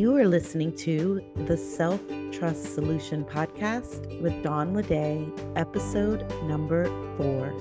You 0.00 0.16
are 0.16 0.26
listening 0.26 0.74
to 0.76 1.20
the 1.44 1.58
Self 1.58 2.00
Trust 2.32 2.74
Solution 2.74 3.22
podcast 3.22 4.22
with 4.22 4.42
Dawn 4.42 4.72
Ledet, 4.72 5.52
episode 5.56 6.26
number 6.44 6.86
four. 7.18 7.52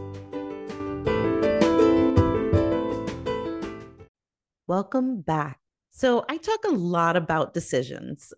Welcome 4.67 5.19
back. 5.19 5.59
So, 5.91 6.23
I 6.29 6.37
talk 6.37 6.63
a 6.63 6.71
lot 6.71 7.17
about 7.17 7.53
decisions, 7.53 8.33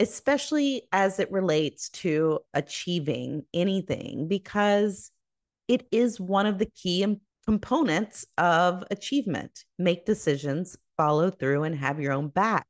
especially 0.00 0.88
as 0.90 1.20
it 1.20 1.30
relates 1.30 1.90
to 1.90 2.40
achieving 2.54 3.44
anything, 3.54 4.26
because 4.26 5.12
it 5.68 5.86
is 5.92 6.18
one 6.18 6.46
of 6.46 6.58
the 6.58 6.66
key 6.66 7.20
components 7.46 8.26
of 8.36 8.82
achievement. 8.90 9.64
Make 9.78 10.06
decisions, 10.06 10.76
follow 10.96 11.30
through, 11.30 11.62
and 11.62 11.76
have 11.76 12.00
your 12.00 12.12
own 12.14 12.30
back. 12.30 12.66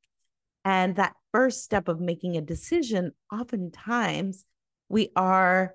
And 0.68 0.96
that 0.96 1.16
first 1.32 1.64
step 1.64 1.88
of 1.88 1.98
making 1.98 2.36
a 2.36 2.42
decision, 2.42 3.12
oftentimes 3.32 4.44
we 4.90 5.12
are 5.16 5.72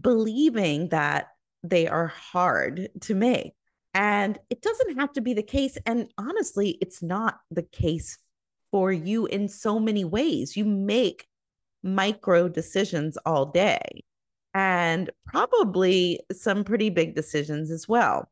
believing 0.00 0.88
that 0.88 1.26
they 1.62 1.86
are 1.86 2.06
hard 2.06 2.88
to 3.02 3.14
make. 3.14 3.52
And 3.92 4.38
it 4.48 4.62
doesn't 4.62 4.98
have 4.98 5.12
to 5.12 5.20
be 5.20 5.34
the 5.34 5.42
case. 5.42 5.76
And 5.84 6.08
honestly, 6.16 6.78
it's 6.80 7.02
not 7.02 7.38
the 7.50 7.64
case 7.64 8.16
for 8.70 8.90
you 8.90 9.26
in 9.26 9.46
so 9.46 9.78
many 9.78 10.06
ways. 10.06 10.56
You 10.56 10.64
make 10.64 11.26
micro 11.82 12.48
decisions 12.48 13.18
all 13.26 13.44
day 13.44 14.04
and 14.54 15.10
probably 15.26 16.18
some 16.32 16.64
pretty 16.64 16.88
big 16.88 17.14
decisions 17.14 17.70
as 17.70 17.86
well. 17.86 18.30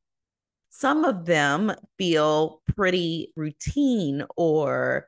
Some 0.71 1.05
of 1.05 1.27
them 1.27 1.71
feel 1.99 2.63
pretty 2.75 3.31
routine 3.37 4.25
or 4.39 5.07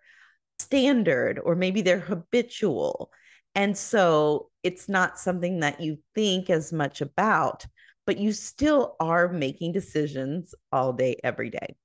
standard 0.60 1.38
or 1.38 1.54
maybe 1.54 1.82
they're 1.82 2.00
habitual. 2.00 3.10
And 3.54 3.76
so 3.76 4.50
it's 4.62 4.88
not 4.88 5.18
something 5.18 5.60
that 5.60 5.80
you 5.80 5.98
think 6.14 6.50
as 6.50 6.72
much 6.72 7.00
about, 7.00 7.66
but 8.06 8.18
you 8.18 8.32
still 8.32 8.96
are 9.00 9.28
making 9.28 9.72
decisions 9.72 10.54
all 10.72 10.92
day, 10.92 11.16
every 11.24 11.50
day. 11.50 11.76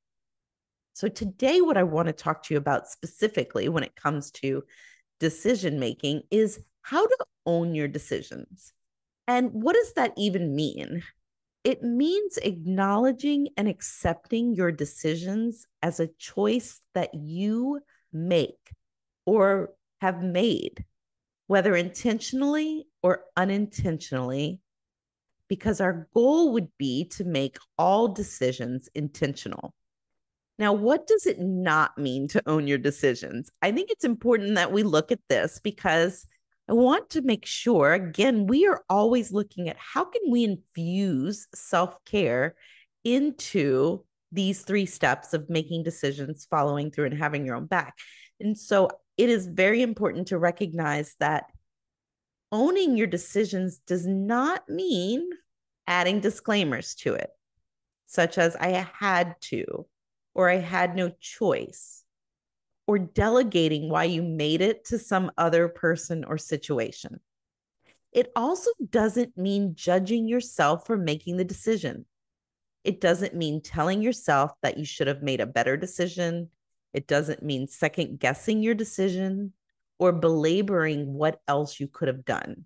So, 0.94 1.10
today, 1.10 1.60
what 1.60 1.76
I 1.76 1.84
want 1.84 2.08
to 2.08 2.14
talk 2.14 2.44
to 2.44 2.54
you 2.54 2.58
about 2.58 2.88
specifically 2.88 3.68
when 3.68 3.84
it 3.84 3.98
comes 3.98 4.32
to 4.32 4.64
decision 5.20 5.78
making 5.78 6.22
is 6.32 6.62
how 6.84 7.06
to 7.06 7.18
own 7.46 7.76
your 7.76 7.90
decisions. 7.90 8.72
And 9.28 9.52
what 9.52 9.76
does 9.76 9.94
that 9.94 10.14
even 10.18 10.56
mean? 10.56 11.04
It 11.66 11.82
means 11.82 12.38
acknowledging 12.38 13.50
and 13.58 13.68
accepting 13.68 14.54
your 14.54 14.72
decisions 14.72 15.66
as 15.82 16.00
a 16.00 16.10
choice 16.20 16.80
that 16.94 17.14
you 17.14 17.82
make 18.16 18.72
or 19.26 19.72
have 20.02 20.24
made, 20.24 20.86
whether 21.48 21.76
intentionally 21.76 22.88
or 23.04 23.24
unintentionally, 23.38 24.62
because 25.48 25.80
our 25.82 26.08
goal 26.14 26.54
would 26.54 26.70
be 26.78 27.06
to 27.06 27.24
make 27.24 27.58
all 27.78 28.08
decisions 28.08 28.90
intentional. 28.96 29.74
Now, 30.58 30.74
what 30.74 31.06
does 31.06 31.26
it 31.26 31.40
not 31.40 31.98
mean 31.98 32.28
to 32.30 32.42
own 32.48 32.66
your 32.66 32.78
decisions? 32.78 33.52
I 33.62 33.72
think 33.72 33.92
it's 33.92 34.06
important 34.06 34.56
that 34.56 34.72
we 34.72 34.84
look 34.84 35.12
at 35.12 35.20
this 35.30 35.60
because 35.62 36.26
I 36.68 36.74
want 36.74 37.12
to 37.12 37.22
make 37.22 37.46
sure, 37.46 37.94
again, 37.94 38.48
we 38.48 38.66
are 38.66 38.84
always 38.90 39.32
looking 39.32 39.70
at 39.70 39.78
how 39.78 40.06
can 40.06 40.22
we 40.32 40.46
infuse 40.46 41.48
self-care 41.54 42.56
into 43.04 44.04
these 44.36 44.62
three 44.62 44.86
steps 44.86 45.34
of 45.34 45.50
making 45.50 45.84
decisions, 45.84 46.46
following 46.50 46.92
through, 46.92 47.06
and 47.06 47.18
having 47.18 47.46
your 47.46 47.56
own 47.56 47.66
back. 47.66 47.96
And 48.40 48.58
so 48.58 48.90
it 49.18 49.30
is 49.30 49.48
very 49.48 49.82
important 49.82 50.28
to 50.28 50.38
recognize 50.38 51.16
that 51.20 51.46
owning 52.52 52.98
your 52.98 53.08
decisions 53.08 53.80
does 53.88 54.06
not 54.06 54.68
mean 54.70 55.30
adding 55.88 56.20
disclaimers 56.20 56.96
to 56.96 57.14
it, 57.14 57.30
such 58.06 58.38
as 58.38 58.56
I 58.56 58.88
had 59.00 59.36
to, 59.42 59.86
or 60.34 60.50
I 60.50 60.58
had 60.58 60.96
no 60.96 61.12
choice, 61.20 62.04
or 62.88 63.00
delegating 63.00 63.90
why 63.90 64.04
you 64.04 64.22
made 64.22 64.62
it 64.62 64.86
to 64.86 65.00
some 65.00 65.32
other 65.38 65.68
person 65.70 66.24
or 66.24 66.38
situation. 66.38 67.20
It 68.12 68.32
also 68.36 68.72
doesn't 68.90 69.38
mean 69.38 69.76
judging 69.76 70.28
yourself 70.28 70.86
for 70.86 70.98
making 70.98 71.38
the 71.38 71.44
decision. 71.44 72.06
It 72.86 73.02
doesn't 73.02 73.34
mean 73.34 73.62
telling 73.62 74.04
yourself 74.04 74.52
that 74.62 74.78
you 74.78 74.86
should 74.86 75.08
have 75.08 75.24
made 75.24 75.42
a 75.42 75.48
better 75.48 75.76
decision. 75.76 76.50
It 76.94 77.08
doesn't 77.08 77.42
mean 77.42 77.68
second 77.68 78.20
guessing 78.20 78.62
your 78.62 78.76
decision 78.76 79.54
or 79.98 80.12
belaboring 80.12 81.12
what 81.12 81.42
else 81.48 81.80
you 81.80 81.88
could 81.88 82.08
have 82.08 82.26
done. 82.26 82.66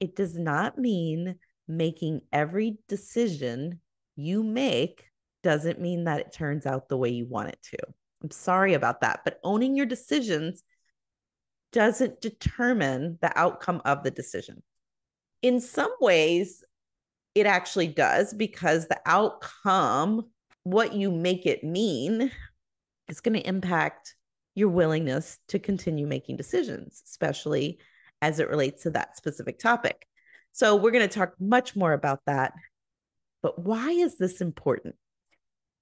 It 0.00 0.16
does 0.16 0.36
not 0.36 0.78
mean 0.78 1.36
making 1.68 2.22
every 2.32 2.78
decision 2.88 3.80
you 4.16 4.42
make 4.42 5.04
doesn't 5.44 5.80
mean 5.80 6.04
that 6.04 6.20
it 6.20 6.32
turns 6.32 6.66
out 6.66 6.88
the 6.88 6.96
way 6.96 7.10
you 7.10 7.26
want 7.26 7.50
it 7.50 7.58
to. 7.70 7.78
I'm 8.20 8.32
sorry 8.32 8.74
about 8.74 9.02
that, 9.02 9.20
but 9.24 9.38
owning 9.44 9.76
your 9.76 9.86
decisions 9.86 10.64
doesn't 11.70 12.20
determine 12.20 13.18
the 13.22 13.38
outcome 13.38 13.80
of 13.84 14.02
the 14.02 14.10
decision. 14.10 14.62
In 15.40 15.60
some 15.60 15.92
ways, 16.00 16.64
it 17.34 17.46
actually 17.46 17.88
does 17.88 18.32
because 18.32 18.86
the 18.86 19.00
outcome, 19.06 20.26
what 20.62 20.94
you 20.94 21.10
make 21.10 21.46
it 21.46 21.64
mean, 21.64 22.30
is 23.08 23.20
going 23.20 23.34
to 23.34 23.48
impact 23.48 24.14
your 24.54 24.68
willingness 24.68 25.38
to 25.48 25.58
continue 25.58 26.06
making 26.06 26.36
decisions, 26.36 27.02
especially 27.06 27.78
as 28.22 28.38
it 28.38 28.48
relates 28.48 28.84
to 28.84 28.90
that 28.90 29.16
specific 29.16 29.58
topic. 29.58 30.06
So, 30.52 30.76
we're 30.76 30.92
going 30.92 31.08
to 31.08 31.14
talk 31.14 31.34
much 31.40 31.74
more 31.74 31.92
about 31.92 32.20
that. 32.26 32.52
But 33.42 33.58
why 33.58 33.90
is 33.90 34.16
this 34.16 34.40
important? 34.40 34.94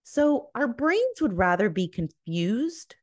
So, 0.04 0.48
our 0.54 0.66
brains 0.66 1.20
would 1.20 1.36
rather 1.36 1.68
be 1.68 1.88
confused 1.88 2.96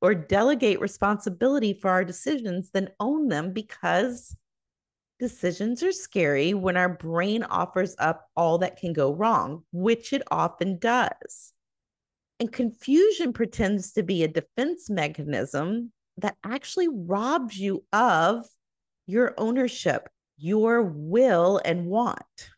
or 0.00 0.14
delegate 0.14 0.80
responsibility 0.80 1.74
for 1.74 1.90
our 1.90 2.04
decisions 2.04 2.70
than 2.70 2.88
own 2.98 3.28
them 3.28 3.52
because 3.52 4.34
Decisions 5.20 5.82
are 5.82 5.92
scary 5.92 6.54
when 6.54 6.78
our 6.78 6.88
brain 6.88 7.42
offers 7.42 7.94
up 7.98 8.26
all 8.34 8.56
that 8.58 8.78
can 8.78 8.94
go 8.94 9.12
wrong, 9.12 9.64
which 9.70 10.14
it 10.14 10.22
often 10.30 10.78
does. 10.78 11.52
And 12.40 12.50
confusion 12.50 13.34
pretends 13.34 13.92
to 13.92 14.02
be 14.02 14.24
a 14.24 14.28
defense 14.28 14.88
mechanism 14.88 15.92
that 16.16 16.36
actually 16.42 16.88
robs 16.88 17.58
you 17.58 17.84
of 17.92 18.46
your 19.06 19.34
ownership, 19.36 20.08
your 20.38 20.82
will 20.82 21.60
and 21.66 21.84
want. 21.84 22.48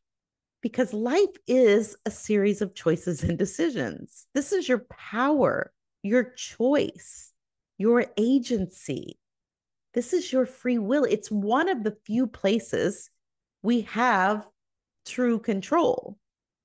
Because 0.63 0.93
life 0.93 1.35
is 1.49 1.97
a 2.07 2.13
series 2.13 2.63
of 2.63 2.77
choices 2.77 3.25
and 3.25 3.37
decisions. 3.37 4.29
This 4.35 4.53
is 4.53 4.69
your 4.69 4.87
power, 4.89 5.73
your 6.05 6.33
choice, 6.37 7.33
your 7.77 8.07
agency. 8.17 9.19
This 9.95 10.13
is 10.13 10.33
your 10.33 10.47
free 10.47 10.79
will. 10.79 11.05
It's 11.05 11.31
one 11.31 11.69
of 11.69 11.85
the 11.85 11.97
few 12.05 12.27
places 12.27 13.11
we 13.63 13.83
have 13.83 14.47
true 15.07 15.39
control. 15.39 16.19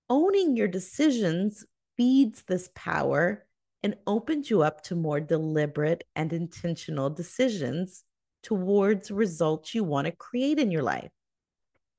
Owning 0.10 0.56
your 0.56 0.70
decisions 0.70 1.66
feeds 1.98 2.44
this 2.44 2.70
power 2.76 3.46
and 3.84 3.96
opens 4.08 4.50
you 4.50 4.62
up 4.62 4.82
to 4.84 4.96
more 4.96 5.20
deliberate 5.20 6.04
and 6.16 6.32
intentional 6.32 7.10
decisions 7.10 8.04
towards 8.44 9.12
results 9.12 9.76
you 9.76 9.84
want 9.84 10.06
to 10.06 10.14
create 10.14 10.60
in 10.60 10.72
your 10.72 10.84
life. 10.84 11.12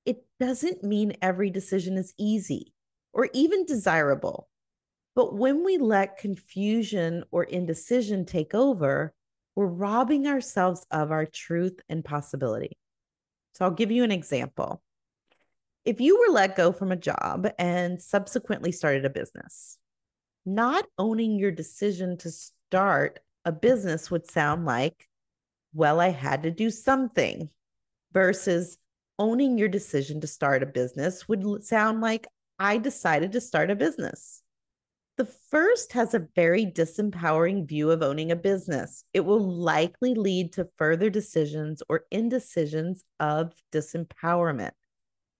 It 0.06 0.24
doesn't 0.40 0.82
mean 0.82 1.16
every 1.20 1.50
decision 1.50 1.98
is 1.98 2.14
easy 2.18 2.72
or 3.12 3.28
even 3.34 3.66
desirable. 3.66 4.48
But 5.14 5.34
when 5.34 5.64
we 5.64 5.78
let 5.78 6.18
confusion 6.18 7.24
or 7.30 7.44
indecision 7.44 8.24
take 8.24 8.54
over, 8.54 9.12
we're 9.58 9.66
robbing 9.66 10.28
ourselves 10.28 10.86
of 10.92 11.10
our 11.10 11.26
truth 11.26 11.80
and 11.88 12.04
possibility. 12.04 12.78
So 13.54 13.64
I'll 13.64 13.72
give 13.72 13.90
you 13.90 14.04
an 14.04 14.12
example. 14.12 14.80
If 15.84 16.00
you 16.00 16.16
were 16.16 16.32
let 16.32 16.54
go 16.54 16.70
from 16.70 16.92
a 16.92 16.96
job 16.96 17.48
and 17.58 18.00
subsequently 18.00 18.70
started 18.70 19.04
a 19.04 19.10
business, 19.10 19.76
not 20.46 20.84
owning 20.96 21.40
your 21.40 21.50
decision 21.50 22.18
to 22.18 22.30
start 22.30 23.18
a 23.44 23.50
business 23.50 24.12
would 24.12 24.30
sound 24.30 24.64
like, 24.64 25.08
well, 25.74 25.98
I 25.98 26.10
had 26.10 26.44
to 26.44 26.52
do 26.52 26.70
something, 26.70 27.50
versus 28.12 28.78
owning 29.18 29.58
your 29.58 29.68
decision 29.68 30.20
to 30.20 30.28
start 30.28 30.62
a 30.62 30.66
business 30.66 31.26
would 31.26 31.64
sound 31.64 32.00
like, 32.00 32.28
I 32.60 32.78
decided 32.78 33.32
to 33.32 33.40
start 33.40 33.72
a 33.72 33.74
business. 33.74 34.37
The 35.18 35.24
first 35.24 35.94
has 35.94 36.14
a 36.14 36.28
very 36.36 36.64
disempowering 36.64 37.66
view 37.66 37.90
of 37.90 38.04
owning 38.04 38.30
a 38.30 38.36
business. 38.36 39.02
It 39.12 39.24
will 39.24 39.40
likely 39.40 40.14
lead 40.14 40.52
to 40.52 40.68
further 40.76 41.10
decisions 41.10 41.82
or 41.88 42.04
indecisions 42.12 43.02
of 43.18 43.52
disempowerment, 43.72 44.70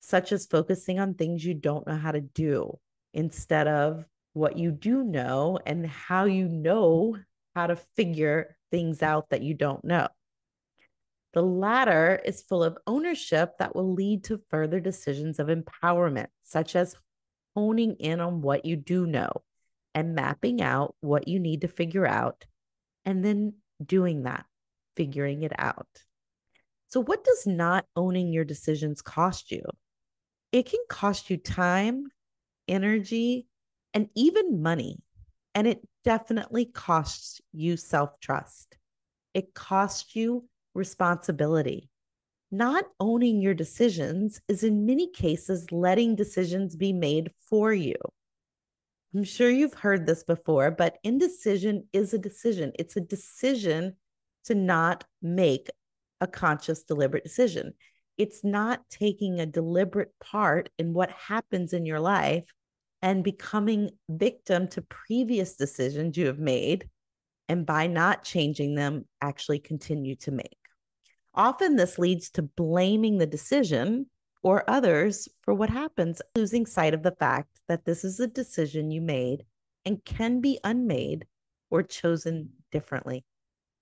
such 0.00 0.32
as 0.32 0.46
focusing 0.46 0.98
on 0.98 1.14
things 1.14 1.44
you 1.44 1.54
don't 1.54 1.86
know 1.86 1.96
how 1.96 2.10
to 2.10 2.20
do 2.20 2.76
instead 3.14 3.68
of 3.68 4.04
what 4.32 4.58
you 4.58 4.72
do 4.72 5.04
know 5.04 5.60
and 5.64 5.86
how 5.86 6.24
you 6.24 6.48
know 6.48 7.16
how 7.54 7.68
to 7.68 7.76
figure 7.76 8.56
things 8.72 9.00
out 9.00 9.30
that 9.30 9.42
you 9.42 9.54
don't 9.54 9.84
know. 9.84 10.08
The 11.34 11.42
latter 11.42 12.20
is 12.24 12.42
full 12.42 12.64
of 12.64 12.78
ownership 12.88 13.58
that 13.58 13.76
will 13.76 13.94
lead 13.94 14.24
to 14.24 14.42
further 14.50 14.80
decisions 14.80 15.38
of 15.38 15.46
empowerment, 15.46 16.30
such 16.42 16.74
as 16.74 16.96
honing 17.54 17.94
in 18.00 18.18
on 18.18 18.42
what 18.42 18.64
you 18.64 18.74
do 18.74 19.06
know 19.06 19.44
and 19.98 20.14
mapping 20.14 20.62
out 20.62 20.94
what 21.00 21.26
you 21.26 21.40
need 21.40 21.62
to 21.62 21.68
figure 21.68 22.06
out, 22.06 22.46
and 23.04 23.24
then 23.24 23.54
doing 23.84 24.22
that, 24.22 24.46
figuring 24.94 25.42
it 25.42 25.50
out. 25.58 25.88
So, 26.86 27.02
what 27.02 27.24
does 27.24 27.48
not 27.48 27.84
owning 27.96 28.32
your 28.32 28.44
decisions 28.44 29.02
cost 29.02 29.50
you? 29.50 29.62
It 30.52 30.66
can 30.66 30.78
cost 30.88 31.30
you 31.30 31.36
time, 31.36 32.04
energy, 32.68 33.48
and 33.92 34.08
even 34.14 34.62
money. 34.62 35.02
And 35.56 35.66
it 35.66 35.80
definitely 36.04 36.66
costs 36.66 37.40
you 37.52 37.76
self 37.76 38.20
trust. 38.20 38.78
It 39.34 39.52
costs 39.52 40.14
you 40.14 40.48
responsibility. 40.74 41.90
Not 42.52 42.84
owning 43.00 43.42
your 43.42 43.54
decisions 43.54 44.40
is, 44.46 44.62
in 44.62 44.86
many 44.86 45.10
cases, 45.10 45.72
letting 45.72 46.14
decisions 46.14 46.76
be 46.76 46.92
made 46.92 47.32
for 47.50 47.72
you. 47.72 47.96
I'm 49.18 49.24
sure 49.24 49.50
you've 49.50 49.74
heard 49.74 50.06
this 50.06 50.22
before, 50.22 50.70
but 50.70 50.98
indecision 51.02 51.88
is 51.92 52.14
a 52.14 52.18
decision. 52.18 52.70
It's 52.78 52.94
a 52.94 53.00
decision 53.00 53.96
to 54.44 54.54
not 54.54 55.02
make 55.20 55.70
a 56.20 56.28
conscious, 56.28 56.84
deliberate 56.84 57.24
decision. 57.24 57.72
It's 58.16 58.44
not 58.44 58.88
taking 58.90 59.40
a 59.40 59.46
deliberate 59.46 60.12
part 60.20 60.68
in 60.78 60.94
what 60.94 61.10
happens 61.10 61.72
in 61.72 61.84
your 61.84 61.98
life 61.98 62.44
and 63.02 63.24
becoming 63.24 63.90
victim 64.08 64.68
to 64.68 64.82
previous 64.82 65.56
decisions 65.56 66.16
you 66.16 66.26
have 66.26 66.38
made. 66.38 66.88
And 67.48 67.66
by 67.66 67.88
not 67.88 68.22
changing 68.22 68.76
them, 68.76 69.04
actually 69.20 69.58
continue 69.58 70.14
to 70.14 70.30
make. 70.30 70.60
Often 71.34 71.74
this 71.74 71.98
leads 71.98 72.30
to 72.30 72.42
blaming 72.42 73.18
the 73.18 73.26
decision 73.26 74.06
or 74.42 74.68
others 74.68 75.28
for 75.42 75.54
what 75.54 75.70
happens, 75.70 76.22
losing 76.36 76.66
sight 76.66 76.94
of 76.94 77.02
the 77.02 77.16
fact 77.16 77.60
that 77.68 77.84
this 77.84 78.04
is 78.04 78.20
a 78.20 78.26
decision 78.26 78.90
you 78.90 79.00
made 79.00 79.44
and 79.84 80.04
can 80.04 80.40
be 80.40 80.60
unmade 80.64 81.26
or 81.70 81.82
chosen 81.82 82.50
differently. 82.70 83.24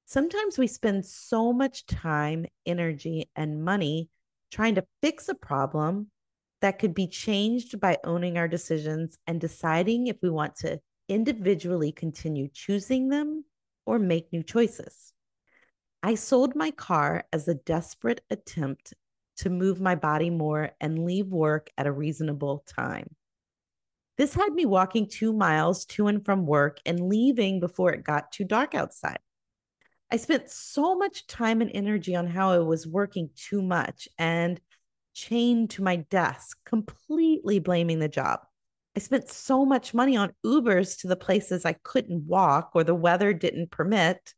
Sometimes 0.06 0.56
we 0.56 0.67
spend 0.67 1.05
so 1.05 1.53
much 1.53 1.85
time, 1.87 2.47
energy, 2.64 3.29
and 3.35 3.64
money 3.64 4.08
trying 4.50 4.76
to 4.76 4.87
fix 5.03 5.29
a 5.29 5.35
problem 5.35 6.11
that 6.61 6.79
could 6.79 6.94
be 6.94 7.06
changed 7.06 7.81
by 7.81 7.99
owning 8.05 8.38
our 8.38 8.49
decisions 8.49 9.19
and 9.26 9.41
deciding 9.41 10.06
if 10.06 10.17
we 10.23 10.31
want 10.31 10.56
to 10.56 10.81
individually 11.09 11.93
continue 11.93 12.49
choosing 12.49 13.09
them 13.09 13.44
or 13.85 13.99
make 13.99 14.32
new 14.32 14.43
choices. 14.43 15.12
I 16.02 16.14
sold 16.14 16.55
my 16.55 16.70
car 16.70 17.25
as 17.32 17.49
a 17.49 17.55
desperate 17.55 18.23
attempt 18.31 18.94
to 19.37 19.50
move 19.50 19.81
my 19.81 19.94
body 19.94 20.31
more 20.31 20.71
and 20.81 21.05
leave 21.05 21.29
work 21.29 21.71
at 21.77 21.87
a 21.87 21.93
reasonable 21.93 22.65
time. 22.67 23.15
This 24.17 24.35
had 24.35 24.53
me 24.53 24.65
walking 24.65 25.09
two 25.09 25.33
miles 25.33 25.85
to 25.87 26.06
and 26.06 26.25
from 26.25 26.47
work 26.47 26.81
and 26.87 27.09
leaving 27.09 27.61
before 27.61 27.93
it 27.93 28.05
got 28.05 28.33
too 28.33 28.44
dark 28.44 28.75
outside. 28.75 29.19
I 30.11 30.17
spent 30.17 30.50
so 30.50 30.97
much 30.97 31.27
time 31.27 31.61
and 31.61 31.71
energy 31.75 32.15
on 32.15 32.27
how 32.27 32.53
I 32.53 32.59
was 32.61 32.87
working 32.87 33.29
too 33.35 33.61
much 33.61 34.09
and 34.19 34.61
chained 35.12 35.71
to 35.71 35.83
my 35.83 35.97
desk, 35.97 36.59
completely 36.65 37.59
blaming 37.59 37.99
the 37.99 38.09
job. 38.09 38.41
I 38.97 39.00
spent 39.00 39.29
so 39.29 39.67
much 39.67 39.93
money 39.93 40.17
on 40.17 40.33
Ubers 40.44 41.00
to 41.00 41.09
the 41.09 41.17
places 41.17 41.65
I 41.65 41.75
couldn't 41.83 42.27
walk 42.27 42.71
or 42.75 42.85
the 42.85 42.94
weather 42.94 43.35
didn't 43.35 43.71
permit. 43.71 44.33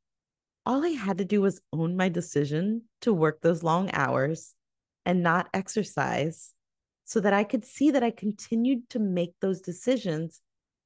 All 0.67 0.85
I 0.85 0.91
had 0.91 1.19
to 1.19 1.25
do 1.25 1.41
was 1.41 1.61
own 1.73 1.97
my 1.97 2.09
decision 2.09 2.83
to 3.03 3.12
work 3.12 3.41
those 3.41 3.62
long 3.62 3.91
hours 3.93 4.55
and 5.08 5.22
not 5.22 5.49
exercise 5.55 6.52
so 7.06 7.19
that 7.19 7.32
I 7.32 7.43
could 7.43 7.64
see 7.64 7.90
that 7.93 8.02
I 8.02 8.10
continued 8.10 8.90
to 8.90 8.99
make 8.99 9.32
those 9.40 9.62
decisions 9.62 10.43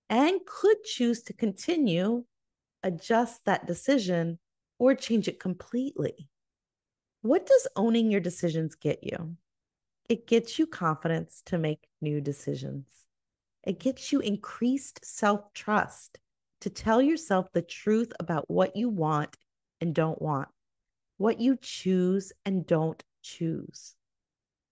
and 0.09 0.41
could 0.47 0.85
choose 0.85 1.25
to 1.25 1.33
continue, 1.33 2.25
adjust 2.85 3.45
that 3.47 3.67
decision, 3.67 4.39
or 4.79 4.95
change 4.95 5.27
it 5.27 5.41
completely. 5.41 6.29
What 7.23 7.47
does 7.47 7.67
owning 7.75 8.13
your 8.13 8.21
decisions 8.21 8.77
get 8.77 9.03
you? 9.03 9.37
It 10.09 10.29
gets 10.29 10.57
you 10.57 10.69
confidence 10.69 11.43
to 11.47 11.59
make 11.59 11.89
new 12.01 12.21
decisions. 12.21 12.87
It 13.65 13.81
gets 13.81 14.13
you 14.13 14.21
increased 14.21 15.05
self 15.05 15.53
trust 15.53 16.21
to 16.61 16.71
tell 16.71 17.03
yourself 17.03 17.51
the 17.53 17.63
truth 17.63 18.13
about 18.21 18.49
what 18.49 18.77
you 18.77 18.89
want 18.89 19.37
and 19.81 19.93
don't 19.93 20.23
want, 20.23 20.49
what 21.17 21.41
you 21.41 21.59
choose 21.61 22.33
and 22.45 22.65
don't 22.65 23.03
choose, 23.23 23.95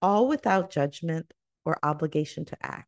all 0.03 0.29
without 0.29 0.71
judgment 0.71 1.33
or 1.65 1.79
obligation 1.83 2.45
to 2.47 2.57
act. 2.63 2.87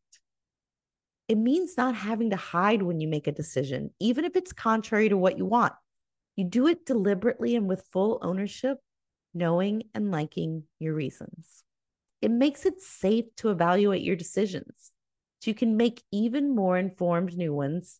It 1.28 1.38
means 1.38 1.76
not 1.76 1.94
having 1.94 2.30
to 2.30 2.36
hide 2.36 2.82
when 2.82 3.00
you 3.00 3.08
make 3.08 3.26
a 3.26 3.32
decision, 3.32 3.90
even 4.00 4.24
if 4.24 4.36
it's 4.36 4.52
contrary 4.52 5.08
to 5.08 5.16
what 5.16 5.38
you 5.38 5.46
want. 5.46 5.72
You 6.36 6.44
do 6.44 6.66
it 6.66 6.86
deliberately 6.86 7.56
and 7.56 7.68
with 7.68 7.88
full 7.92 8.18
ownership, 8.22 8.78
knowing 9.34 9.84
and 9.94 10.10
liking 10.10 10.64
your 10.78 10.94
reasons. 10.94 11.64
It 12.20 12.30
makes 12.30 12.66
it 12.66 12.80
safe 12.80 13.26
to 13.36 13.50
evaluate 13.50 14.02
your 14.02 14.16
decisions 14.16 14.92
so 15.40 15.50
you 15.50 15.54
can 15.54 15.76
make 15.76 16.02
even 16.12 16.54
more 16.54 16.78
informed 16.78 17.36
new 17.36 17.52
ones 17.52 17.98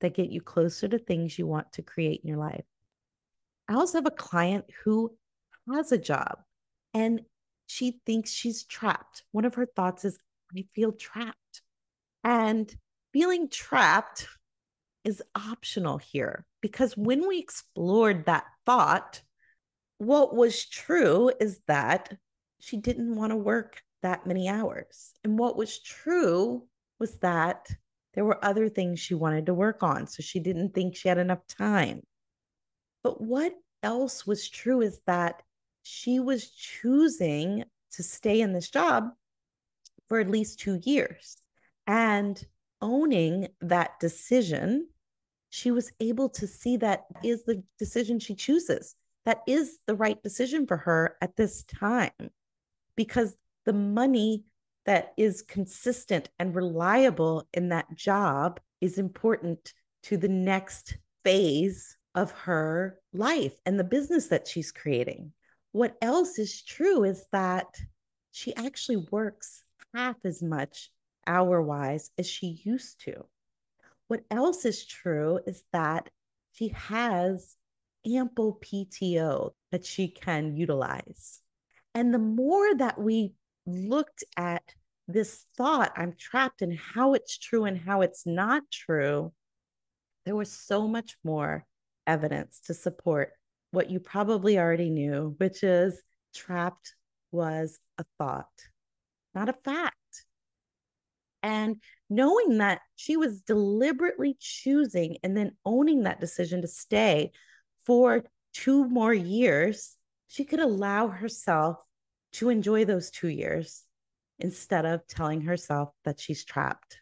that 0.00 0.14
get 0.14 0.30
you 0.30 0.40
closer 0.40 0.88
to 0.88 0.98
things 0.98 1.38
you 1.38 1.46
want 1.46 1.72
to 1.72 1.82
create 1.82 2.20
in 2.22 2.28
your 2.28 2.38
life. 2.38 2.64
I 3.68 3.74
also 3.74 3.98
have 3.98 4.06
a 4.06 4.10
client 4.10 4.66
who 4.84 5.16
has 5.72 5.92
a 5.92 5.98
job 5.98 6.40
and 6.92 7.22
she 7.72 7.98
thinks 8.04 8.30
she's 8.30 8.64
trapped. 8.64 9.24
One 9.32 9.46
of 9.46 9.54
her 9.54 9.64
thoughts 9.64 10.04
is, 10.04 10.18
I 10.54 10.66
feel 10.74 10.92
trapped. 10.92 11.62
And 12.22 12.72
feeling 13.12 13.48
trapped 13.48 14.28
is 15.04 15.22
optional 15.34 15.96
here 15.98 16.44
because 16.60 16.96
when 16.96 17.26
we 17.26 17.38
explored 17.38 18.26
that 18.26 18.44
thought, 18.66 19.22
what 19.98 20.36
was 20.36 20.66
true 20.66 21.32
is 21.40 21.60
that 21.66 22.14
she 22.60 22.76
didn't 22.76 23.16
want 23.16 23.30
to 23.30 23.36
work 23.36 23.82
that 24.02 24.26
many 24.26 24.48
hours. 24.48 25.12
And 25.24 25.38
what 25.38 25.56
was 25.56 25.80
true 25.80 26.68
was 27.00 27.16
that 27.20 27.68
there 28.14 28.24
were 28.24 28.44
other 28.44 28.68
things 28.68 29.00
she 29.00 29.14
wanted 29.14 29.46
to 29.46 29.54
work 29.54 29.82
on. 29.82 30.06
So 30.06 30.22
she 30.22 30.40
didn't 30.40 30.74
think 30.74 30.94
she 30.94 31.08
had 31.08 31.18
enough 31.18 31.46
time. 31.46 32.02
But 33.02 33.20
what 33.20 33.54
else 33.82 34.26
was 34.26 34.48
true 34.48 34.82
is 34.82 35.00
that 35.06 35.42
she 35.82 36.20
was 36.20 36.50
choosing 36.50 37.64
to 37.92 38.02
stay 38.02 38.40
in 38.40 38.52
this 38.52 38.70
job 38.70 39.10
for 40.08 40.20
at 40.20 40.30
least 40.30 40.60
two 40.60 40.80
years. 40.82 41.36
And 41.86 42.42
owning 42.80 43.48
that 43.60 43.98
decision, 44.00 44.88
she 45.50 45.70
was 45.70 45.92
able 46.00 46.28
to 46.30 46.46
see 46.46 46.76
that 46.78 47.04
is 47.22 47.44
the 47.44 47.62
decision 47.78 48.18
she 48.18 48.34
chooses. 48.34 48.94
That 49.24 49.42
is 49.46 49.78
the 49.86 49.94
right 49.94 50.20
decision 50.22 50.66
for 50.66 50.76
her 50.78 51.16
at 51.20 51.36
this 51.36 51.62
time 51.64 52.30
because 52.96 53.36
the 53.64 53.72
money 53.72 54.44
that 54.86 55.12
is 55.16 55.42
consistent 55.42 56.28
and 56.38 56.54
reliable 56.54 57.46
in 57.52 57.68
that 57.68 57.94
job 57.94 58.58
is 58.80 58.98
important 58.98 59.72
to 60.04 60.16
the 60.16 60.28
next 60.28 60.96
phase 61.24 61.96
of 62.14 62.32
her 62.32 62.98
life 63.12 63.54
and 63.64 63.78
the 63.78 63.84
business 63.84 64.26
that 64.28 64.48
she's 64.48 64.72
creating. 64.72 65.32
What 65.72 65.96
else 66.02 66.38
is 66.38 66.62
true 66.62 67.04
is 67.04 67.26
that 67.32 67.66
she 68.30 68.54
actually 68.56 69.08
works 69.10 69.64
half 69.94 70.16
as 70.24 70.42
much 70.42 70.90
hour 71.26 71.62
wise 71.62 72.10
as 72.18 72.26
she 72.26 72.60
used 72.64 73.00
to. 73.04 73.24
What 74.08 74.24
else 74.30 74.64
is 74.64 74.84
true 74.84 75.40
is 75.46 75.64
that 75.72 76.10
she 76.52 76.68
has 76.68 77.56
ample 78.06 78.58
PTO 78.60 79.52
that 79.70 79.86
she 79.86 80.08
can 80.08 80.56
utilize. 80.56 81.40
And 81.94 82.12
the 82.12 82.18
more 82.18 82.74
that 82.74 82.98
we 82.98 83.32
looked 83.66 84.24
at 84.36 84.74
this 85.08 85.46
thought, 85.56 85.92
I'm 85.96 86.14
trapped, 86.18 86.62
and 86.62 86.76
how 86.76 87.14
it's 87.14 87.38
true 87.38 87.64
and 87.64 87.78
how 87.78 88.02
it's 88.02 88.26
not 88.26 88.62
true, 88.70 89.32
there 90.24 90.36
was 90.36 90.52
so 90.52 90.86
much 90.86 91.16
more 91.24 91.66
evidence 92.06 92.60
to 92.66 92.74
support 92.74 93.32
what 93.72 93.90
you 93.90 93.98
probably 93.98 94.58
already 94.58 94.90
knew, 94.90 95.34
which 95.38 95.62
is 95.64 96.00
trapped 96.34 96.94
was 97.32 97.78
a 97.98 98.04
thought, 98.18 98.46
not 99.34 99.48
a 99.48 99.54
fact. 99.64 99.96
And 101.42 101.82
knowing 102.08 102.58
that 102.58 102.80
she 102.94 103.16
was 103.16 103.40
deliberately 103.40 104.36
choosing 104.38 105.16
and 105.24 105.36
then 105.36 105.56
owning 105.64 106.02
that 106.04 106.20
decision 106.20 106.62
to 106.62 106.68
stay 106.68 107.32
for 107.84 108.24
two 108.54 108.88
more 108.88 109.12
years, 109.12 109.96
she 110.28 110.44
could 110.44 110.60
allow 110.60 111.08
herself 111.08 111.78
to 112.34 112.48
enjoy 112.48 112.84
those 112.84 113.10
two 113.10 113.28
years 113.28 113.82
instead 114.38 114.84
of 114.86 115.06
telling 115.06 115.40
herself 115.42 115.90
that 116.04 116.20
she's 116.20 116.44
trapped. 116.44 116.98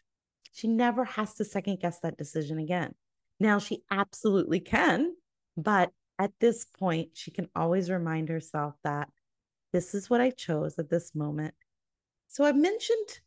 She 0.53 0.67
never 0.67 1.05
has 1.05 1.35
to 1.35 1.45
second 1.45 1.79
guess 1.79 1.99
that 1.99 2.17
decision 2.17 2.57
again. 2.59 2.93
Now, 3.39 3.59
she 3.59 3.83
absolutely 3.89 4.59
can 4.59 5.13
But 5.57 5.91
at 6.21 6.31
this 6.39 6.65
point, 6.65 7.09
she 7.13 7.31
can 7.31 7.49
always 7.55 7.89
remind 7.89 8.29
herself 8.29 8.75
that 8.83 9.09
this 9.73 9.95
is 9.95 10.07
what 10.07 10.21
I 10.21 10.29
chose 10.29 10.77
at 10.77 10.87
this 10.87 11.15
moment. 11.15 11.55
So 12.27 12.43
I've 12.43 12.55
mentioned 12.55 13.19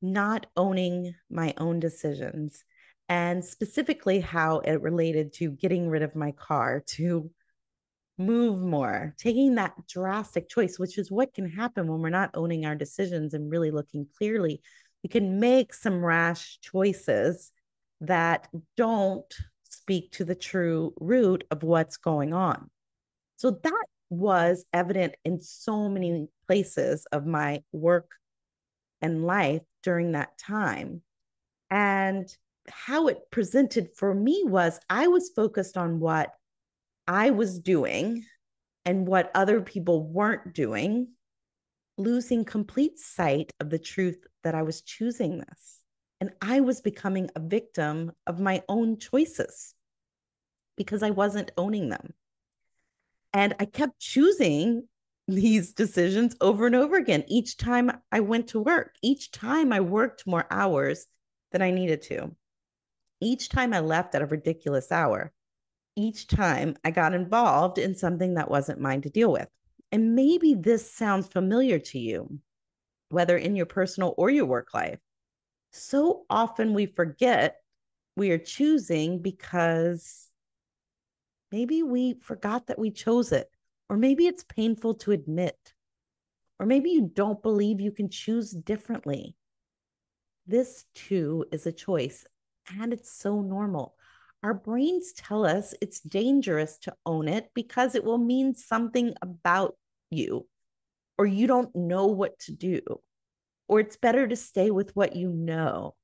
not 0.00 0.46
owning 0.56 1.16
my 1.28 1.52
own 1.58 1.80
decisions 1.80 2.64
and 3.08 3.44
specifically 3.44 4.20
how 4.20 4.60
it 4.60 4.80
related 4.80 5.32
to 5.34 5.50
getting 5.50 5.88
rid 5.88 6.02
of 6.02 6.14
my 6.14 6.30
car 6.30 6.84
to 6.90 7.28
move 8.18 8.60
more, 8.60 9.16
taking 9.18 9.56
that 9.56 9.74
drastic 9.88 10.48
choice, 10.48 10.78
which 10.78 10.98
is 10.98 11.10
what 11.10 11.34
can 11.34 11.50
happen 11.50 11.88
when 11.88 12.00
we're 12.00 12.08
not 12.08 12.30
owning 12.34 12.64
our 12.64 12.76
decisions 12.76 13.34
and 13.34 13.50
really 13.50 13.72
looking 13.72 14.06
clearly. 14.16 14.62
We 15.02 15.08
can 15.08 15.40
make 15.40 15.74
some 15.74 16.04
rash 16.04 16.60
choices 16.60 17.50
that 18.00 18.48
don't 18.76 19.34
speak 19.82 20.12
to 20.12 20.24
the 20.24 20.36
true 20.36 20.94
root 21.00 21.42
of 21.50 21.64
what's 21.64 21.96
going 21.96 22.32
on. 22.32 22.70
So 23.36 23.50
that 23.50 23.84
was 24.10 24.64
evident 24.72 25.16
in 25.24 25.40
so 25.40 25.88
many 25.88 26.28
places 26.46 27.04
of 27.10 27.26
my 27.26 27.62
work 27.72 28.08
and 29.00 29.26
life 29.26 29.62
during 29.82 30.12
that 30.12 30.38
time. 30.38 31.02
And 31.68 32.28
how 32.68 33.08
it 33.08 33.18
presented 33.32 33.88
for 33.96 34.14
me 34.14 34.44
was 34.46 34.78
I 34.88 35.08
was 35.08 35.32
focused 35.34 35.76
on 35.76 35.98
what 35.98 36.30
I 37.08 37.30
was 37.30 37.58
doing 37.58 38.24
and 38.84 39.04
what 39.04 39.32
other 39.34 39.60
people 39.62 40.06
weren't 40.06 40.54
doing, 40.54 41.08
losing 41.98 42.44
complete 42.44 43.00
sight 43.00 43.50
of 43.58 43.68
the 43.68 43.80
truth 43.80 44.24
that 44.44 44.54
I 44.54 44.62
was 44.62 44.82
choosing 44.82 45.38
this. 45.38 45.81
And 46.22 46.30
I 46.40 46.60
was 46.60 46.80
becoming 46.80 47.30
a 47.34 47.40
victim 47.40 48.12
of 48.28 48.38
my 48.38 48.62
own 48.68 48.96
choices 48.96 49.74
because 50.76 51.02
I 51.02 51.10
wasn't 51.10 51.50
owning 51.56 51.88
them. 51.88 52.14
And 53.32 53.56
I 53.58 53.64
kept 53.64 53.98
choosing 53.98 54.86
these 55.26 55.72
decisions 55.72 56.36
over 56.40 56.66
and 56.66 56.76
over 56.76 56.94
again 56.94 57.24
each 57.26 57.56
time 57.56 57.90
I 58.12 58.20
went 58.20 58.46
to 58.50 58.60
work, 58.60 58.94
each 59.02 59.32
time 59.32 59.72
I 59.72 59.80
worked 59.80 60.24
more 60.24 60.46
hours 60.48 61.06
than 61.50 61.60
I 61.60 61.72
needed 61.72 62.02
to, 62.02 62.36
each 63.20 63.48
time 63.48 63.74
I 63.74 63.80
left 63.80 64.14
at 64.14 64.22
a 64.22 64.26
ridiculous 64.26 64.92
hour, 64.92 65.32
each 65.96 66.28
time 66.28 66.76
I 66.84 66.92
got 66.92 67.14
involved 67.14 67.78
in 67.78 67.96
something 67.96 68.34
that 68.34 68.48
wasn't 68.48 68.80
mine 68.80 69.02
to 69.02 69.10
deal 69.10 69.32
with. 69.32 69.48
And 69.90 70.14
maybe 70.14 70.54
this 70.54 70.88
sounds 70.88 71.26
familiar 71.26 71.80
to 71.80 71.98
you, 71.98 72.38
whether 73.08 73.36
in 73.36 73.56
your 73.56 73.66
personal 73.66 74.14
or 74.16 74.30
your 74.30 74.46
work 74.46 74.72
life. 74.72 75.00
So 75.72 76.26
often 76.28 76.74
we 76.74 76.86
forget 76.86 77.56
we 78.14 78.30
are 78.30 78.38
choosing 78.38 79.20
because 79.20 80.30
maybe 81.50 81.82
we 81.82 82.14
forgot 82.20 82.66
that 82.66 82.78
we 82.78 82.90
chose 82.90 83.32
it, 83.32 83.48
or 83.88 83.96
maybe 83.96 84.26
it's 84.26 84.44
painful 84.44 84.94
to 84.96 85.12
admit, 85.12 85.74
or 86.58 86.66
maybe 86.66 86.90
you 86.90 87.10
don't 87.12 87.42
believe 87.42 87.80
you 87.80 87.90
can 87.90 88.10
choose 88.10 88.50
differently. 88.50 89.34
This 90.46 90.84
too 90.94 91.46
is 91.52 91.66
a 91.66 91.72
choice, 91.72 92.26
and 92.78 92.92
it's 92.92 93.10
so 93.10 93.40
normal. 93.40 93.94
Our 94.42 94.54
brains 94.54 95.12
tell 95.12 95.46
us 95.46 95.74
it's 95.80 96.00
dangerous 96.00 96.78
to 96.80 96.94
own 97.06 97.28
it 97.28 97.50
because 97.54 97.94
it 97.94 98.04
will 98.04 98.18
mean 98.18 98.54
something 98.54 99.14
about 99.22 99.76
you, 100.10 100.46
or 101.16 101.26
you 101.26 101.46
don't 101.46 101.74
know 101.74 102.06
what 102.06 102.38
to 102.40 102.52
do, 102.52 102.80
or 103.68 103.80
it's 103.80 103.96
better 103.96 104.26
to 104.26 104.36
stay 104.36 104.70
with 104.70 104.94
what 104.94 105.16
you 105.16 105.30
know. 105.30 105.94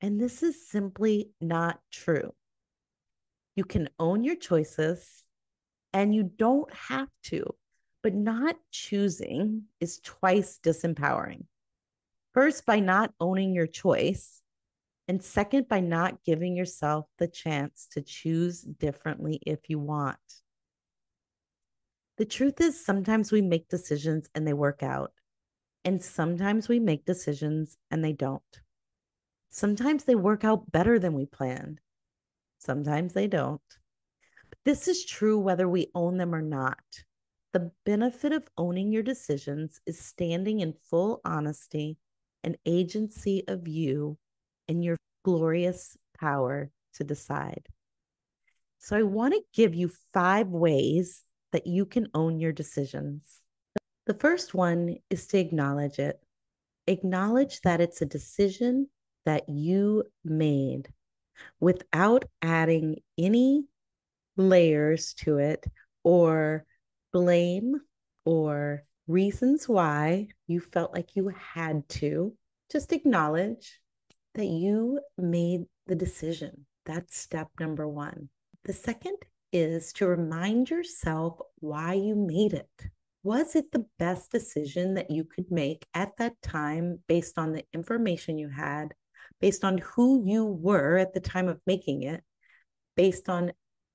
And 0.00 0.20
this 0.20 0.42
is 0.42 0.68
simply 0.68 1.30
not 1.40 1.80
true. 1.92 2.34
You 3.56 3.64
can 3.64 3.88
own 3.98 4.24
your 4.24 4.36
choices 4.36 5.24
and 5.92 6.14
you 6.14 6.24
don't 6.24 6.72
have 6.74 7.08
to, 7.24 7.54
but 8.02 8.14
not 8.14 8.56
choosing 8.70 9.64
is 9.80 10.00
twice 10.00 10.58
disempowering. 10.62 11.44
First, 12.32 12.66
by 12.66 12.80
not 12.80 13.14
owning 13.20 13.54
your 13.54 13.68
choice, 13.68 14.42
and 15.06 15.22
second, 15.22 15.68
by 15.68 15.80
not 15.80 16.24
giving 16.24 16.56
yourself 16.56 17.06
the 17.18 17.28
chance 17.28 17.86
to 17.92 18.02
choose 18.02 18.62
differently 18.62 19.38
if 19.46 19.68
you 19.68 19.78
want. 19.78 20.18
The 22.16 22.24
truth 22.24 22.60
is, 22.60 22.84
sometimes 22.84 23.30
we 23.30 23.42
make 23.42 23.68
decisions 23.68 24.28
and 24.34 24.46
they 24.46 24.52
work 24.52 24.82
out, 24.82 25.12
and 25.84 26.02
sometimes 26.02 26.68
we 26.68 26.80
make 26.80 27.04
decisions 27.04 27.76
and 27.90 28.04
they 28.04 28.12
don't. 28.12 28.42
Sometimes 29.50 30.04
they 30.04 30.14
work 30.14 30.44
out 30.44 30.72
better 30.72 30.98
than 30.98 31.12
we 31.12 31.26
planned, 31.26 31.80
sometimes 32.58 33.12
they 33.12 33.28
don't. 33.28 33.60
But 34.48 34.58
this 34.64 34.88
is 34.88 35.04
true 35.04 35.38
whether 35.38 35.68
we 35.68 35.90
own 35.94 36.16
them 36.16 36.34
or 36.34 36.42
not. 36.42 36.82
The 37.52 37.70
benefit 37.84 38.32
of 38.32 38.48
owning 38.58 38.90
your 38.90 39.04
decisions 39.04 39.80
is 39.86 39.98
standing 39.98 40.60
in 40.60 40.72
full 40.90 41.20
honesty 41.24 41.98
and 42.42 42.58
agency 42.66 43.44
of 43.46 43.68
you 43.68 44.18
and 44.68 44.82
your 44.82 44.96
glorious 45.24 45.96
power 46.18 46.70
to 46.94 47.04
decide. 47.04 47.68
So, 48.78 48.96
I 48.96 49.02
want 49.02 49.34
to 49.34 49.42
give 49.54 49.74
you 49.74 49.90
five 50.12 50.48
ways 50.48 51.24
that 51.52 51.66
you 51.66 51.86
can 51.86 52.08
own 52.12 52.40
your 52.40 52.52
decisions. 52.52 53.40
The 54.06 54.14
first 54.14 54.54
one 54.54 54.96
is 55.08 55.26
to 55.28 55.38
acknowledge 55.38 55.98
it. 55.98 56.20
Acknowledge 56.86 57.60
that 57.62 57.80
it's 57.80 58.02
a 58.02 58.06
decision 58.06 58.88
that 59.24 59.48
you 59.48 60.04
made 60.24 60.88
without 61.60 62.26
adding 62.42 62.96
any 63.18 63.64
layers 64.36 65.14
to 65.14 65.38
it 65.38 65.64
or 66.02 66.66
blame 67.12 67.80
or 68.24 68.84
reasons 69.06 69.68
why 69.68 70.28
you 70.46 70.60
felt 70.60 70.92
like 70.92 71.16
you 71.16 71.28
had 71.28 71.88
to. 71.88 72.36
Just 72.70 72.92
acknowledge 72.92 73.80
that 74.34 74.46
you 74.46 75.00
made 75.16 75.64
the 75.86 75.94
decision. 75.94 76.66
That's 76.84 77.16
step 77.16 77.48
number 77.58 77.88
one. 77.88 78.28
The 78.64 78.72
second 78.72 79.16
is 79.52 79.92
to 79.94 80.06
remind 80.06 80.70
yourself 80.70 81.38
why 81.60 81.94
you 81.94 82.14
made 82.14 82.52
it. 82.52 82.88
Was 83.24 83.56
it 83.56 83.72
the 83.72 83.86
best 83.98 84.30
decision 84.30 84.94
that 84.94 85.10
you 85.10 85.24
could 85.24 85.50
make 85.50 85.86
at 85.94 86.14
that 86.18 86.42
time 86.42 86.98
based 87.08 87.38
on 87.38 87.52
the 87.52 87.64
information 87.72 88.36
you 88.36 88.50
had, 88.50 88.92
based 89.40 89.64
on 89.64 89.78
who 89.78 90.22
you 90.26 90.44
were 90.44 90.98
at 90.98 91.14
the 91.14 91.20
time 91.20 91.48
of 91.48 91.58
making 91.66 92.02
it, 92.02 92.22
based 92.96 93.30
on 93.30 93.52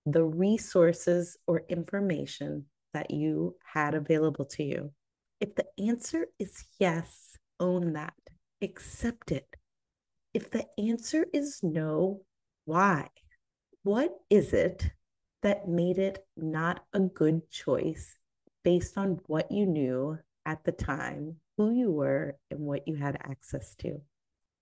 the 0.08 0.24
resources 0.24 1.38
or 1.46 1.64
information 1.70 2.66
that 2.96 3.12
you 3.12 3.56
had 3.64 3.94
available 3.94 4.46
to 4.46 4.64
you? 4.64 4.92
If 5.40 5.54
the 5.54 5.68
answer 5.78 6.26
is 6.40 6.66
yes, 6.80 7.38
own 7.60 7.94
that, 7.94 8.16
accept 8.64 9.32
it, 9.32 9.46
if 10.34 10.50
the 10.50 10.66
answer 10.80 11.28
is 11.32 11.60
no, 11.62 12.22
why? 12.66 13.10
What 13.84 14.12
is 14.32 14.54
it 14.54 14.90
that 15.44 15.68
made 15.68 16.00
it 16.00 16.26
not 16.36 16.84
a 16.94 17.00
good 17.00 17.48
choice 17.52 18.19
based 18.64 18.98
on 18.98 19.20
what 19.28 19.52
you 19.52 19.66
knew 19.66 20.18
at 20.46 20.64
the 20.64 20.72
time, 20.72 21.38
who 21.58 21.72
you 21.72 21.92
were, 21.92 22.38
and 22.50 22.60
what 22.60 22.88
you 22.88 22.96
had 22.96 23.18
access 23.24 23.76
to? 23.76 24.02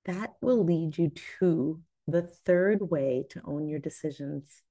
That 0.06 0.34
will 0.42 0.64
lead 0.64 0.98
you 0.98 1.12
to 1.40 1.82
the 2.08 2.22
third 2.22 2.90
way 2.90 3.26
to 3.30 3.42
own 3.46 3.68
your 3.68 3.80
decisions 3.80 4.64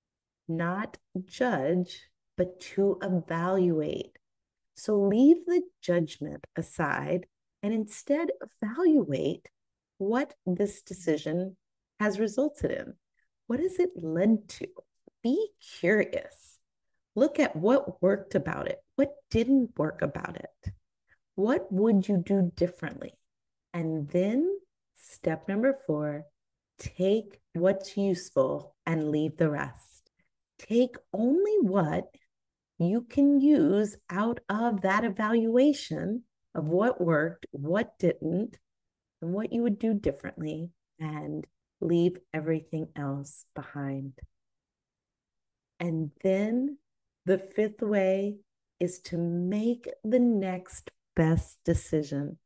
not 0.48 0.98
judge, 1.24 2.08
but 2.36 2.60
to 2.60 2.98
evaluate. 3.02 4.18
So 4.76 5.00
leave 5.00 5.44
the 5.46 5.62
judgment 5.82 6.46
aside 6.56 7.26
and 7.62 7.72
instead 7.72 8.28
evaluate 8.62 9.48
what 9.98 10.34
this 10.44 10.82
decision 10.82 11.56
has 11.98 12.20
resulted 12.20 12.70
in. 12.70 12.94
What 13.46 13.60
has 13.60 13.78
it 13.78 13.90
led 13.96 14.48
to? 14.50 14.68
Be 15.22 15.48
curious. 15.80 16.55
Look 17.16 17.40
at 17.40 17.56
what 17.56 18.02
worked 18.02 18.34
about 18.34 18.68
it, 18.68 18.78
what 18.96 19.14
didn't 19.30 19.78
work 19.78 20.02
about 20.02 20.36
it. 20.36 20.72
What 21.34 21.72
would 21.72 22.06
you 22.06 22.18
do 22.18 22.52
differently? 22.54 23.14
And 23.72 24.06
then, 24.08 24.58
step 24.96 25.48
number 25.48 25.78
four, 25.86 26.26
take 26.78 27.40
what's 27.54 27.96
useful 27.96 28.76
and 28.84 29.10
leave 29.10 29.38
the 29.38 29.50
rest. 29.50 30.10
Take 30.58 30.96
only 31.14 31.56
what 31.62 32.04
you 32.78 33.00
can 33.00 33.40
use 33.40 33.96
out 34.10 34.40
of 34.50 34.82
that 34.82 35.04
evaluation 35.04 36.24
of 36.54 36.68
what 36.68 37.00
worked, 37.00 37.46
what 37.50 37.98
didn't, 37.98 38.58
and 39.22 39.32
what 39.32 39.54
you 39.54 39.62
would 39.62 39.78
do 39.78 39.94
differently 39.94 40.68
and 41.00 41.46
leave 41.80 42.18
everything 42.34 42.88
else 42.94 43.46
behind. 43.54 44.12
And 45.80 46.10
then 46.22 46.78
the 47.26 47.38
fifth 47.38 47.82
way 47.82 48.36
is 48.78 49.00
to 49.00 49.18
make 49.18 49.88
the 50.04 50.20
next 50.20 50.90
best 51.16 51.58
decision, 51.64 52.38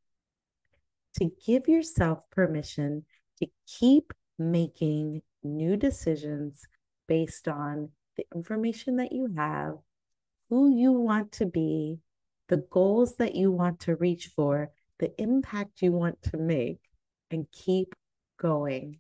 to 1.19 1.31
give 1.47 1.69
yourself 1.69 2.21
permission 2.31 3.05
to 3.39 3.47
keep 3.67 4.13
making 4.39 5.21
new 5.43 5.77
decisions 5.77 6.63
based 7.07 7.47
on 7.47 7.91
the 8.17 8.25
information 8.35 8.97
that 8.97 9.13
you 9.13 9.29
have, 9.37 9.75
who 10.49 10.75
you 10.75 10.93
want 10.93 11.31
to 11.33 11.47
be, 11.47 11.99
the 12.49 12.65
goals 12.71 13.17
that 13.17 13.35
you 13.35 13.53
want 13.53 13.81
to 13.81 13.97
reach 13.97 14.31
for, 14.35 14.71
the 14.99 15.13
impact 15.21 15.83
you 15.83 15.93
want 15.93 16.23
to 16.23 16.39
make, 16.39 16.81
and 17.31 17.47
keep 17.53 17.95
going. 18.39 18.99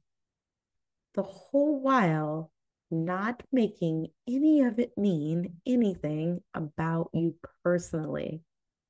The 1.14 1.22
whole 1.22 1.80
while 1.80 2.50
not 2.90 3.42
making 3.52 4.08
any 4.28 4.62
of 4.62 4.78
it 4.78 4.96
mean 4.96 5.60
anything 5.66 6.40
about 6.54 7.10
you 7.12 7.34
personally, 7.62 8.42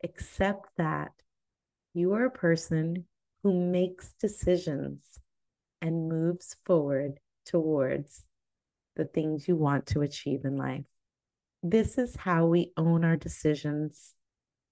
except 0.02 0.68
that 0.76 1.12
you 1.92 2.14
are 2.14 2.24
a 2.24 2.30
person 2.30 3.04
who 3.42 3.70
makes 3.70 4.14
decisions 4.20 5.18
and 5.82 6.08
moves 6.08 6.56
forward 6.64 7.18
towards 7.46 8.24
the 8.96 9.04
things 9.04 9.48
you 9.48 9.56
want 9.56 9.86
to 9.86 10.02
achieve 10.02 10.44
in 10.44 10.56
life. 10.56 10.84
This 11.62 11.98
is 11.98 12.16
how 12.16 12.46
we 12.46 12.72
own 12.76 13.04
our 13.04 13.16
decisions. 13.16 14.14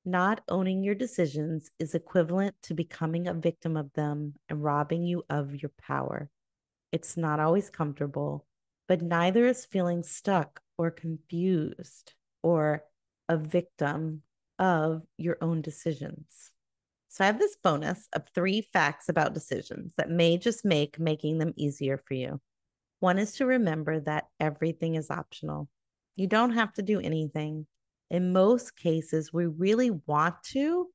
Not 0.05 0.41
owning 0.49 0.83
your 0.83 0.95
decisions 0.95 1.71
is 1.79 1.95
equivalent 1.95 2.55
to 2.63 2.75
becoming 2.75 3.27
a 3.27 3.35
victim 3.35 3.77
of 3.77 3.93
them 3.93 4.35
and 4.49 4.63
robbing 4.63 5.03
you 5.03 5.23
of 5.29 5.55
your 5.55 5.73
power. 5.81 6.31
It's 6.93 7.17
not 7.17 7.41
always 7.41 7.69
comfortable, 7.69 8.47
but 8.88 9.02
neither 9.02 9.47
is 9.47 9.66
feeling 9.66 10.02
stuck 10.02 10.61
or 10.76 10.90
confused 10.90 12.14
or 12.42 12.83
a 13.28 13.37
victim 13.37 14.23
of 14.59 15.02
your 15.18 15.37
own 15.40 15.61
decisions. 15.61 16.50
So 17.09 17.25
I 17.25 17.26
have 17.26 17.38
this 17.38 17.57
bonus 17.62 18.09
of 18.14 18.23
three 18.35 18.62
facts 18.73 19.09
about 19.09 19.35
decisions 19.35 19.92
that 19.97 20.11
may 20.11 20.38
just 20.38 20.64
make 20.64 20.99
making 20.99 21.38
them 21.38 21.52
easier 21.57 21.99
for 21.99 22.14
you. 22.14 22.40
One 23.00 23.18
is 23.18 23.35
to 23.35 23.47
remember 23.47 24.00
that 24.00 24.25
everything 24.40 24.95
is 24.95 25.11
optional. 25.11 25.68
You 26.16 26.26
don't 26.26 26.52
have 26.52 26.73
to 26.75 26.83
do 26.83 27.00
anything. 27.00 27.66
In 28.11 28.33
most 28.33 28.76
cases, 28.76 29.33
we 29.33 29.47
really 29.47 29.90
want 29.90 30.37
to, 30.52 30.88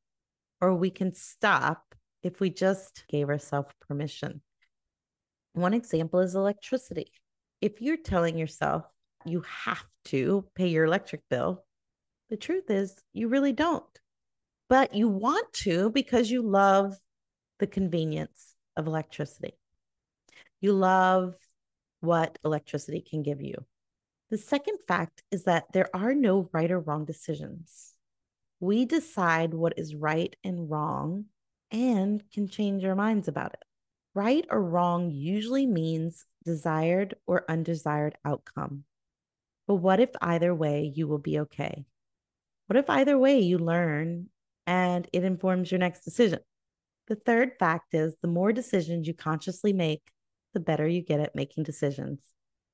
or 0.60 0.76
we 0.76 0.90
can 0.90 1.14
stop 1.14 1.96
if 2.24 2.40
we 2.40 2.50
just 2.50 3.06
gave 3.08 3.30
ourselves 3.30 3.74
permission. 3.88 4.42
One 5.54 5.74
example 5.74 6.20
is 6.20 6.36
electricity. 6.36 7.12
If 7.64 7.82
you're 7.82 7.96
telling 7.96 8.38
yourself 8.38 8.84
you 9.26 9.42
have 9.64 9.86
to 10.08 10.44
pay 10.54 10.68
your 10.68 10.84
electric 10.84 11.22
bill, 11.30 11.64
the 12.30 12.36
truth 12.36 12.70
is 12.70 12.94
you 13.14 13.30
really 13.30 13.54
don't. 13.54 13.86
But 14.68 14.94
you 14.94 15.08
want 15.08 15.48
to 15.64 15.90
because 15.90 16.30
you 16.30 16.42
love 16.42 16.98
the 17.60 17.68
convenience 17.68 18.56
of 18.76 18.86
electricity. 18.86 19.54
You 20.60 20.74
love 20.74 21.36
what 22.02 22.38
electricity 22.44 23.00
can 23.00 23.24
give 23.24 23.42
you. 23.42 23.56
The 24.30 24.38
second 24.38 24.80
fact 24.86 25.24
is 25.32 25.46
that 25.46 25.72
there 25.72 25.88
are 25.96 26.14
no 26.14 26.50
right 26.52 26.70
or 26.70 26.82
wrong 26.82 27.06
decisions. 27.06 27.94
We 28.60 28.84
decide 28.84 29.54
what 29.54 29.80
is 29.80 29.96
right 29.96 30.36
and 30.44 30.70
wrong 30.70 31.28
and 31.72 32.30
can 32.30 32.50
change 32.50 32.84
our 32.84 32.96
minds 32.96 33.30
about 33.30 33.54
it. 33.54 33.64
Right 34.16 34.46
or 34.50 34.62
wrong 34.62 35.10
usually 35.10 35.66
means 35.66 36.26
desired 36.46 37.16
or 37.26 37.46
undesired 37.50 38.16
outcome. 38.24 38.84
But 39.68 39.76
what 39.76 40.00
if 40.00 40.12
either 40.22 40.54
way 40.54 40.92
you 40.94 41.08
will 41.08 41.20
be 41.20 41.40
okay? 41.40 41.86
What 42.68 42.78
if 42.78 42.90
either 42.90 43.18
way 43.18 43.40
you 43.40 43.58
learn 43.58 44.28
and 44.68 45.08
it 45.14 45.24
informs 45.24 45.72
your 45.72 45.80
next 45.80 46.02
decision? 46.02 46.40
The 47.08 47.16
third 47.16 47.54
fact 47.60 47.94
is 47.94 48.16
the 48.22 48.28
more 48.28 48.54
decisions 48.54 49.08
you 49.08 49.14
consciously 49.14 49.74
make, 49.74 50.04
the 50.54 50.60
better 50.60 50.88
you 50.88 51.02
get 51.02 51.20
at 51.20 51.36
making 51.36 51.64
decisions. 51.64 52.20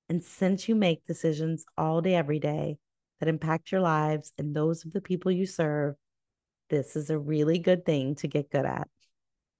And 0.10 0.24
since 0.24 0.68
you 0.68 0.76
make 0.76 1.06
decisions 1.06 1.66
all 1.78 2.02
day, 2.02 2.16
every 2.16 2.40
day 2.40 2.78
that 3.20 3.30
impact 3.30 3.72
your 3.72 3.82
lives 3.82 4.34
and 4.38 4.56
those 4.56 4.86
of 4.86 4.92
the 4.92 5.02
people 5.02 5.32
you 5.32 5.46
serve, 5.46 5.96
this 6.70 6.96
is 6.96 7.10
a 7.10 7.18
really 7.18 7.60
good 7.60 7.86
thing 7.86 8.16
to 8.16 8.28
get 8.28 8.52
good 8.52 8.66
at. 8.66 8.88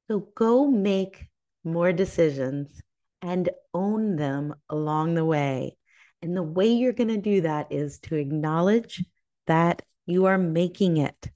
So 0.08 0.28
go 0.36 0.68
make 0.68 1.28
more 1.64 1.92
decisions 1.92 2.82
and 3.22 3.50
own 3.74 4.16
them 4.16 4.56
along 4.70 5.16
the 5.16 5.26
way. 5.26 5.78
And 6.22 6.36
the 6.36 6.44
way 6.44 6.68
you're 6.68 6.94
going 6.94 7.10
to 7.10 7.18
do 7.18 7.42
that 7.42 7.72
is 7.72 8.00
to 8.00 8.16
acknowledge 8.16 9.04
that 9.48 9.82
you 10.06 10.26
are 10.26 10.38
making 10.38 10.98
it 10.98 11.30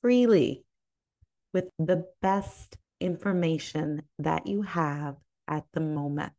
freely 0.00 0.64
with 1.52 1.68
the 1.78 2.06
best 2.22 2.76
information 3.00 4.02
that 4.18 4.46
you 4.46 4.62
have 4.62 5.16
at 5.48 5.64
the 5.72 5.80
moment. 5.80 6.32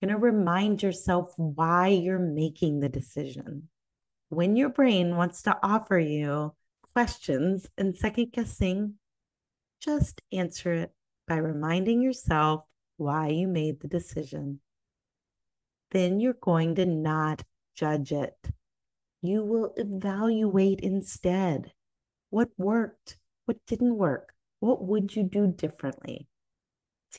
You're 0.00 0.10
going 0.10 0.20
to 0.20 0.24
remind 0.24 0.82
yourself 0.82 1.32
why 1.36 1.88
you're 1.88 2.18
making 2.18 2.80
the 2.80 2.88
decision. 2.88 3.68
When 4.28 4.56
your 4.56 4.68
brain 4.68 5.16
wants 5.16 5.42
to 5.42 5.56
offer 5.62 5.98
you 5.98 6.54
questions 6.92 7.66
and 7.78 7.96
second 7.96 8.32
guessing, 8.32 8.94
just 9.80 10.20
answer 10.32 10.72
it 10.72 10.92
by 11.26 11.36
reminding 11.36 12.02
yourself 12.02 12.64
why 12.96 13.28
you 13.28 13.48
made 13.48 13.80
the 13.80 13.88
decision. 13.88 14.60
Then 15.90 16.20
you're 16.20 16.34
going 16.40 16.74
to 16.76 16.86
not 16.86 17.42
judge 17.74 18.12
it. 18.12 18.50
You 19.22 19.44
will 19.44 19.72
evaluate 19.76 20.80
instead 20.80 21.72
what 22.30 22.48
worked, 22.58 23.16
what 23.46 23.58
didn't 23.66 23.96
work, 23.96 24.34
what 24.60 24.84
would 24.84 25.14
you 25.14 25.22
do 25.22 25.46
differently. 25.46 26.26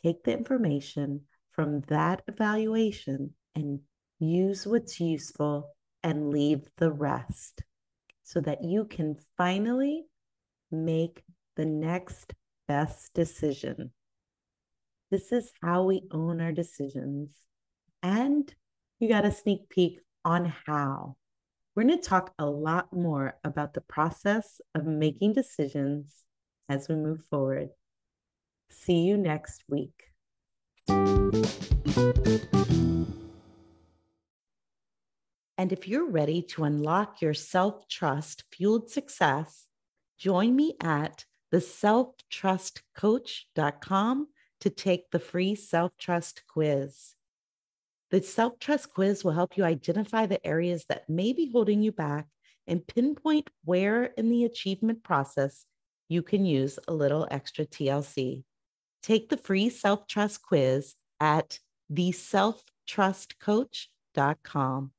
Take 0.04 0.24
the 0.24 0.34
information 0.34 1.22
from 1.52 1.82
that 1.88 2.22
evaluation 2.28 3.34
and 3.56 3.80
use 4.20 4.68
what's 4.68 5.00
useful 5.00 5.76
and 6.04 6.30
leave 6.30 6.62
the 6.78 6.92
rest 6.92 7.64
so 8.24 8.42
that 8.42 8.64
you 8.64 8.86
can 8.86 9.16
finally 9.38 10.04
make 10.72 11.24
the 11.56 11.66
next 11.66 12.34
best 12.68 13.14
decision. 13.14 13.92
This 15.12 15.32
is 15.32 15.52
how 15.62 15.84
we 15.84 16.04
own 16.12 16.42
our 16.42 16.52
decisions. 16.52 17.30
And 18.02 18.54
you 19.00 19.08
got 19.08 19.26
a 19.26 19.32
sneak 19.32 19.70
peek 19.70 20.00
on 20.24 20.54
how. 20.66 21.18
We're 21.76 21.84
going 21.84 22.00
to 22.00 22.10
talk 22.10 22.34
a 22.40 22.46
lot 22.46 22.94
more 22.94 23.38
about 23.44 23.74
the 23.74 23.82
process 23.82 24.62
of 24.74 24.86
making 24.86 25.34
decisions 25.34 26.24
as 26.70 26.88
we 26.88 26.96
move 26.96 27.22
forward. 27.30 27.70
See 28.70 29.00
you 29.00 29.18
next 29.18 29.64
week. 29.68 29.92
And 35.58 35.72
if 35.72 35.88
you're 35.88 36.10
ready 36.10 36.42
to 36.42 36.64
unlock 36.64 37.22
your 37.22 37.34
self 37.34 37.88
trust 37.88 38.44
fueled 38.52 38.90
success, 38.90 39.68
join 40.18 40.56
me 40.56 40.76
at 40.82 41.26
theselftrustcoach.com 41.56 44.28
to 44.60 44.70
take 44.70 45.10
the 45.12 45.20
free 45.20 45.56
self 45.56 45.94
trust 45.98 46.44
quiz. 46.48 47.16
The 48.12 48.22
self 48.22 48.60
trust 48.60 48.94
quiz 48.94 49.24
will 49.24 49.32
help 49.32 49.58
you 49.58 49.64
identify 49.64 50.26
the 50.26 50.46
areas 50.46 50.84
that 50.90 51.10
may 51.10 51.32
be 51.32 51.50
holding 51.52 51.82
you 51.82 51.94
back 51.94 52.28
and 52.68 52.86
pinpoint 52.86 53.50
where 53.64 54.04
in 54.04 54.30
the 54.30 54.44
achievement 54.44 55.02
process 55.04 55.66
you 56.10 56.22
can 56.22 56.46
use 56.46 56.78
a 56.88 56.94
little 56.94 57.28
extra 57.32 57.66
TLC. 57.66 58.44
Take 59.02 59.30
the 59.30 59.38
free 59.38 59.70
self 59.70 60.08
trust 60.08 60.42
quiz 60.42 60.96
at 61.22 61.60
theselftrustcoach.com. 61.92 64.92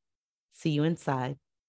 See 0.52 0.70
you 0.70 0.84
inside. 0.84 1.36